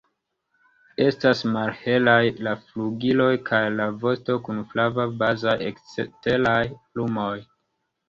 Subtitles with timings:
[1.03, 2.17] Estas malhelaj
[2.49, 7.33] la flugiloj kaj la vosto kun flava bazaj eksteraj plumoj.